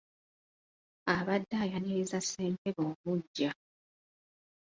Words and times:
Abadde 1.15 1.55
ayaniriza 1.63 2.19
ssentebe 2.21 2.81
omuggya. 2.91 3.51